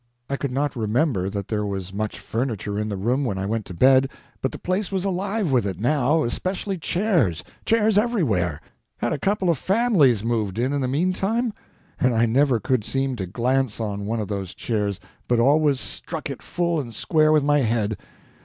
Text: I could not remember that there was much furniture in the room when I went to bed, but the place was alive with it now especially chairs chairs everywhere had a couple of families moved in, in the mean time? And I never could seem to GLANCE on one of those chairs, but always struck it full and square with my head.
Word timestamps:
I 0.31 0.35
could 0.35 0.49
not 0.49 0.75
remember 0.75 1.29
that 1.29 1.47
there 1.47 1.63
was 1.63 1.93
much 1.93 2.17
furniture 2.17 2.79
in 2.79 2.89
the 2.89 2.97
room 2.97 3.23
when 3.23 3.37
I 3.37 3.45
went 3.45 3.67
to 3.67 3.75
bed, 3.75 4.09
but 4.41 4.51
the 4.51 4.57
place 4.57 4.91
was 4.91 5.05
alive 5.05 5.51
with 5.51 5.63
it 5.67 5.79
now 5.79 6.23
especially 6.23 6.79
chairs 6.79 7.43
chairs 7.67 7.99
everywhere 7.99 8.59
had 8.97 9.13
a 9.13 9.19
couple 9.19 9.47
of 9.47 9.59
families 9.59 10.23
moved 10.23 10.57
in, 10.57 10.73
in 10.73 10.81
the 10.81 10.87
mean 10.87 11.13
time? 11.13 11.53
And 11.99 12.15
I 12.15 12.25
never 12.25 12.59
could 12.59 12.83
seem 12.83 13.15
to 13.17 13.27
GLANCE 13.27 13.79
on 13.79 14.07
one 14.07 14.19
of 14.19 14.27
those 14.27 14.55
chairs, 14.55 14.99
but 15.27 15.37
always 15.39 15.79
struck 15.79 16.31
it 16.31 16.41
full 16.41 16.79
and 16.79 16.95
square 16.95 17.31
with 17.31 17.43
my 17.43 17.59
head. 17.59 17.95